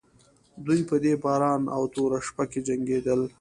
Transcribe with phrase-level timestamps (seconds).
[0.65, 3.21] دوی په دې باران او توره شپه کې جنګېدل.